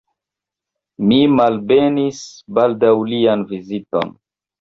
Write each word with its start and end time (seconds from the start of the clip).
Mi 1.09 1.19
malbenis 1.33 2.21
baldaŭ 2.59 2.95
lian 3.13 3.45
viziton. 3.53 4.11